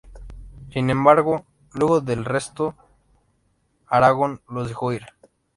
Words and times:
Sin 0.71 0.89
embargo 0.89 1.45
luego 1.73 2.01
del 2.01 2.25
reto, 2.25 2.73
Aragón 3.85 4.41
los 4.49 4.67
dejó 4.67 4.91
ir. 4.93 5.05